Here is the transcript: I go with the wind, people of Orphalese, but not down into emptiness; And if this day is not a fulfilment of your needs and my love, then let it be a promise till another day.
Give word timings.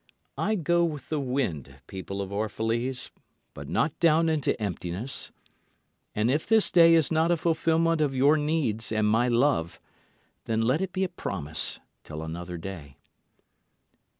I 0.39 0.55
go 0.55 0.83
with 0.83 1.09
the 1.09 1.19
wind, 1.19 1.75
people 1.85 2.23
of 2.23 2.31
Orphalese, 2.31 3.11
but 3.53 3.69
not 3.69 3.99
down 3.99 4.29
into 4.29 4.59
emptiness; 4.59 5.31
And 6.15 6.31
if 6.31 6.47
this 6.47 6.71
day 6.71 6.95
is 6.95 7.11
not 7.11 7.29
a 7.29 7.37
fulfilment 7.37 8.01
of 8.01 8.15
your 8.15 8.35
needs 8.35 8.91
and 8.91 9.05
my 9.07 9.27
love, 9.27 9.79
then 10.45 10.63
let 10.63 10.81
it 10.81 10.91
be 10.91 11.03
a 11.03 11.07
promise 11.07 11.79
till 12.03 12.23
another 12.23 12.57
day. 12.57 12.97